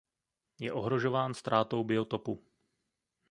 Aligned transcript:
Je 0.59 0.73
ohrožován 0.73 1.33
ztrátou 1.33 1.83
biotopu. 1.83 2.43